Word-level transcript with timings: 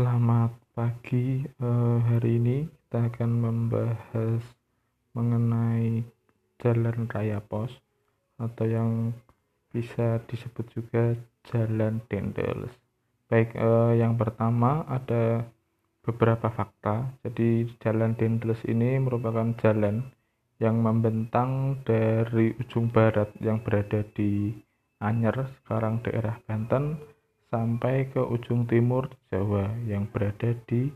Selamat 0.00 0.56
pagi. 0.72 1.44
Eh, 1.44 1.98
hari 2.08 2.40
ini 2.40 2.64
kita 2.64 3.12
akan 3.12 3.30
membahas 3.36 4.40
mengenai 5.12 6.00
Jalan 6.56 7.04
Raya 7.04 7.36
Pos 7.44 7.68
atau 8.40 8.64
yang 8.64 9.12
bisa 9.68 10.24
disebut 10.24 10.72
juga 10.72 11.20
Jalan 11.44 12.00
Dendels. 12.08 12.72
Baik, 13.28 13.52
eh, 13.52 14.00
yang 14.00 14.16
pertama 14.16 14.88
ada 14.88 15.44
beberapa 16.00 16.48
fakta. 16.48 17.12
Jadi 17.20 17.68
Jalan 17.84 18.16
Dendels 18.16 18.64
ini 18.64 18.96
merupakan 18.96 19.52
jalan 19.60 20.00
yang 20.64 20.80
membentang 20.80 21.76
dari 21.84 22.56
ujung 22.56 22.88
barat 22.88 23.28
yang 23.44 23.60
berada 23.60 24.00
di 24.16 24.48
Anyer, 24.96 25.44
sekarang 25.60 26.00
daerah 26.00 26.40
Banten, 26.48 26.96
sampai 27.50 28.06
ke 28.08 28.22
ujung 28.22 28.64
timur 28.64 29.10
Jawa 29.28 29.74
yang 29.84 30.06
berada 30.06 30.54
di 30.70 30.94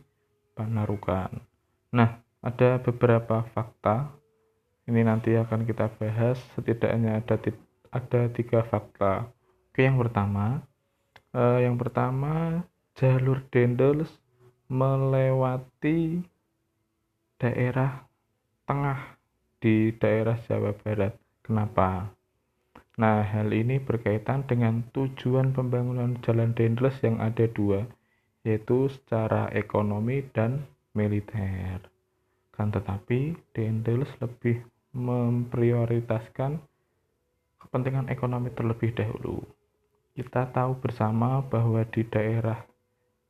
Panarukan. 0.55 1.42
Nah, 1.91 2.23
ada 2.38 2.79
beberapa 2.79 3.42
fakta. 3.51 4.15
Ini 4.87 5.02
nanti 5.02 5.34
akan 5.34 5.66
kita 5.66 5.91
bahas. 5.98 6.38
Setidaknya 6.55 7.19
ada 7.19 7.34
ada 7.91 8.20
tiga 8.30 8.62
fakta. 8.62 9.27
Oke, 9.74 9.82
yang 9.82 9.98
pertama, 9.98 10.62
eh, 11.34 11.66
yang 11.66 11.74
pertama 11.74 12.62
jalur 12.95 13.43
Dendels 13.51 14.15
melewati 14.71 16.23
daerah 17.43 18.07
tengah 18.62 19.18
di 19.59 19.91
daerah 19.98 20.38
Jawa 20.46 20.71
Barat. 20.79 21.18
Kenapa? 21.43 22.13
Nah, 22.95 23.27
hal 23.27 23.51
ini 23.51 23.83
berkaitan 23.83 24.47
dengan 24.47 24.87
tujuan 24.95 25.51
pembangunan 25.51 26.15
jalan 26.23 26.55
Dendles 26.55 26.95
yang 27.02 27.19
ada 27.19 27.51
dua, 27.51 27.83
yaitu 28.47 28.87
secara 28.87 29.51
ekonomi 29.51 30.23
dan 30.30 30.62
militer. 30.95 31.83
Kan 32.55 32.71
tetapi, 32.71 33.35
Dendles 33.51 34.07
lebih 34.23 34.63
memprioritaskan 34.95 36.63
kepentingan 37.59 38.15
ekonomi 38.15 38.55
terlebih 38.55 38.95
dahulu. 38.95 39.43
Kita 40.15 40.55
tahu 40.55 40.79
bersama 40.79 41.43
bahwa 41.43 41.83
di 41.90 42.07
daerah 42.07 42.63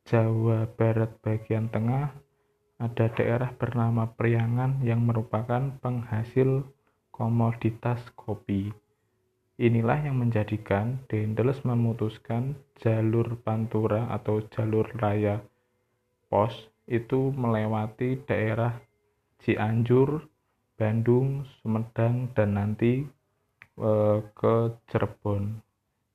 Jawa 0.05 0.69
Barat 0.77 1.09
bagian 1.25 1.73
tengah 1.73 2.13
ada 2.77 3.05
daerah 3.17 3.49
bernama 3.49 4.13
Priangan 4.13 4.85
yang 4.85 5.01
merupakan 5.01 5.73
penghasil 5.81 6.61
komoditas 7.09 7.97
kopi 8.13 8.84
Inilah 9.55 10.03
yang 10.03 10.19
menjadikan 10.19 10.99
Dendels 11.07 11.63
memutuskan 11.63 12.59
jalur 12.75 13.39
Pantura 13.39 14.11
atau 14.11 14.43
jalur 14.51 14.83
raya 14.99 15.39
pos 16.27 16.51
itu 16.91 17.31
melewati 17.31 18.19
daerah 18.27 18.75
Cianjur, 19.39 20.27
Bandung, 20.75 21.47
Sumedang, 21.63 22.35
dan 22.35 22.59
nanti 22.59 23.07
e, 23.79 23.91
ke 24.35 24.75
Cirebon. 24.91 25.63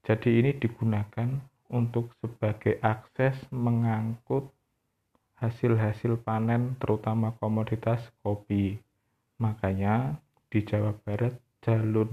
Jadi 0.05 0.44
ini 0.44 0.52
digunakan 0.61 1.41
untuk 1.72 2.12
sebagai 2.20 2.77
akses 2.84 3.41
mengangkut 3.48 4.52
hasil-hasil 5.41 6.20
panen 6.20 6.77
terutama 6.77 7.33
komoditas 7.41 8.05
kopi. 8.20 8.77
Makanya 9.41 10.20
di 10.52 10.61
Jawa 10.61 10.92
Barat 10.92 11.41
jalur 11.64 12.11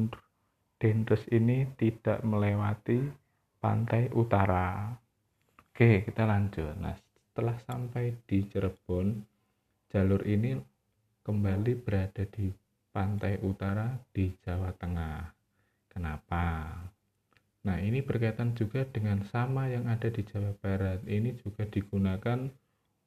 Dendres 0.78 1.26
ini 1.34 1.66
tidak 1.74 2.22
melewati 2.22 3.02
pantai 3.58 4.14
utara. 4.14 4.94
Oke, 5.74 6.06
kita 6.06 6.30
lanjut. 6.30 6.78
Nah, 6.78 6.94
setelah 6.94 7.58
sampai 7.66 8.14
di 8.30 8.46
Cirebon, 8.46 9.18
jalur 9.90 10.22
ini 10.30 10.54
kembali 11.26 11.74
berada 11.82 12.22
di 12.30 12.54
pantai 12.94 13.42
utara 13.42 13.94
di 14.14 14.30
Jawa 14.46 14.70
Tengah. 14.78 15.22
Kenapa? 15.90 16.46
Nah, 17.66 17.78
ini 17.82 18.06
berkaitan 18.06 18.54
juga 18.54 18.86
dengan 18.86 19.26
sama 19.28 19.70
yang 19.70 19.90
ada 19.90 20.14
di 20.14 20.22
Jawa 20.22 20.54
Barat. 20.62 21.02
Ini 21.10 21.42
juga 21.42 21.66
digunakan 21.66 22.46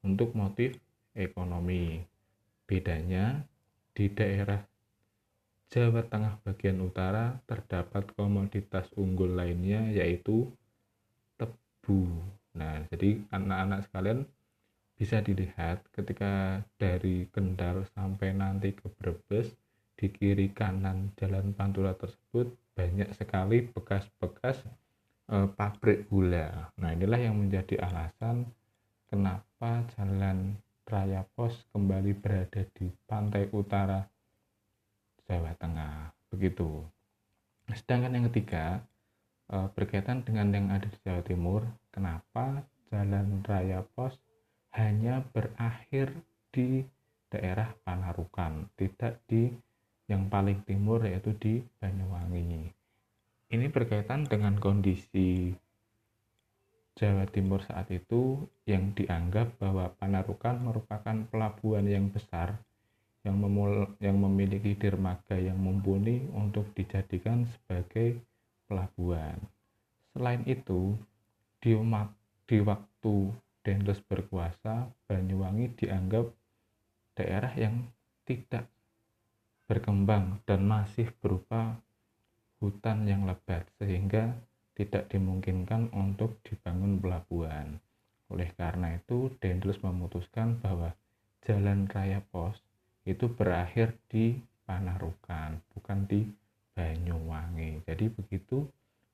untuk 0.02 0.34
motif 0.34 0.74
ekonomi. 1.14 2.02
Bedanya 2.66 3.46
di 3.94 4.10
daerah 4.10 4.69
Jawa 5.70 6.02
Tengah 6.02 6.42
bagian 6.42 6.82
utara 6.82 7.38
terdapat 7.46 8.10
komoditas 8.18 8.90
unggul 8.98 9.38
lainnya 9.38 9.86
yaitu 9.94 10.50
tebu. 11.38 12.10
Nah, 12.58 12.82
jadi 12.90 13.22
anak-anak 13.30 13.86
sekalian 13.86 14.26
bisa 14.98 15.22
dilihat 15.22 15.86
ketika 15.94 16.66
dari 16.74 17.30
Kendal 17.30 17.86
sampai 17.94 18.34
nanti 18.34 18.74
ke 18.74 18.90
Brebes 18.98 19.54
di 19.94 20.10
kiri 20.10 20.50
kanan 20.50 21.14
jalan 21.14 21.54
Pantura 21.54 21.94
tersebut 21.94 22.50
banyak 22.74 23.14
sekali 23.14 23.62
bekas-bekas 23.70 24.66
e, 25.30 25.46
pabrik 25.54 26.10
gula. 26.10 26.74
Nah, 26.82 26.90
inilah 26.98 27.30
yang 27.30 27.38
menjadi 27.38 27.78
alasan 27.78 28.42
kenapa 29.06 29.86
jalan 29.94 30.58
Raya 30.82 31.22
Pos 31.30 31.54
kembali 31.70 32.18
berada 32.18 32.66
di 32.74 32.90
pantai 33.06 33.46
utara 33.54 34.02
Jawa 35.30 35.54
Tengah. 35.54 36.10
Begitu. 36.34 36.82
Sedangkan 37.70 38.18
yang 38.18 38.26
ketiga 38.34 38.82
eh, 39.54 39.68
berkaitan 39.78 40.26
dengan 40.26 40.50
yang 40.50 40.66
ada 40.74 40.90
di 40.90 40.98
Jawa 41.06 41.22
Timur 41.22 41.62
kenapa 41.94 42.66
jalan 42.90 43.46
raya 43.46 43.86
pos 43.94 44.18
hanya 44.74 45.22
berakhir 45.30 46.10
di 46.50 46.82
daerah 47.30 47.70
Panarukan 47.86 48.66
tidak 48.74 49.22
di 49.30 49.54
yang 50.10 50.26
paling 50.26 50.66
timur 50.66 51.06
yaitu 51.06 51.30
di 51.38 51.62
Banyuwangi? 51.78 52.74
Ini 53.54 53.66
berkaitan 53.70 54.26
dengan 54.26 54.58
kondisi 54.58 55.54
Jawa 56.98 57.30
Timur 57.30 57.62
saat 57.62 57.86
itu 57.94 58.50
yang 58.66 58.90
dianggap 58.98 59.62
bahwa 59.62 59.94
Panarukan 59.94 60.58
merupakan 60.58 61.16
pelabuhan 61.30 61.86
yang 61.86 62.10
besar 62.10 62.58
yang, 63.20 63.36
memul 63.36 63.96
yang 64.00 64.16
memiliki 64.16 64.72
dermaga 64.76 65.36
yang 65.36 65.60
mumpuni 65.60 66.24
untuk 66.32 66.72
dijadikan 66.72 67.44
sebagai 67.44 68.16
pelabuhan. 68.64 69.36
Selain 70.16 70.42
itu, 70.48 70.96
di, 71.60 71.76
di 72.48 72.58
waktu 72.64 73.14
Dendles 73.60 74.00
berkuasa, 74.00 74.88
Banyuwangi 75.04 75.76
dianggap 75.76 76.32
daerah 77.12 77.52
yang 77.60 77.84
tidak 78.24 78.64
berkembang 79.68 80.40
dan 80.48 80.64
masih 80.64 81.12
berupa 81.20 81.76
hutan 82.58 83.04
yang 83.04 83.28
lebat 83.28 83.68
sehingga 83.76 84.32
tidak 84.72 85.12
dimungkinkan 85.12 85.92
untuk 85.92 86.40
dibangun 86.40 86.96
pelabuhan. 86.96 87.76
Oleh 88.32 88.48
karena 88.56 88.96
itu, 88.96 89.28
Dendles 89.42 89.84
memutuskan 89.84 90.56
bahwa 90.62 90.96
jalan 91.44 91.84
raya 91.90 92.24
pos 92.32 92.56
itu 93.04 93.30
berakhir 93.32 93.96
di 94.10 94.36
Panarukan, 94.64 95.58
bukan 95.74 96.06
di 96.06 96.22
Banyuwangi. 96.76 97.82
Jadi 97.82 98.06
begitu 98.12 98.68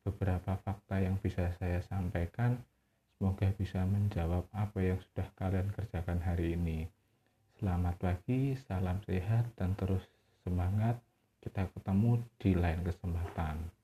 beberapa 0.05 0.59
fakta 0.61 1.01
yang 1.01 1.17
bisa 1.19 1.51
saya 1.57 1.81
sampaikan. 1.87 2.61
Semoga 3.17 3.49
bisa 3.57 3.81
menjawab 3.89 4.45
apa 4.53 4.79
yang 4.85 5.01
sudah 5.01 5.25
kalian 5.41 5.73
kerjakan 5.73 6.21
hari 6.21 6.53
ini. 6.53 6.85
Selamat 7.57 7.97
pagi, 7.97 8.53
salam 8.69 9.01
sehat, 9.09 9.49
dan 9.57 9.73
terus 9.73 10.05
semangat. 10.45 11.01
Kita 11.41 11.65
ketemu 11.73 12.21
di 12.37 12.53
lain 12.53 12.85
kesempatan. 12.85 13.76